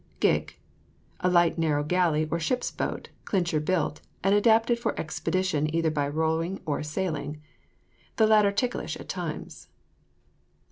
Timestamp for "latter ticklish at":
8.25-9.07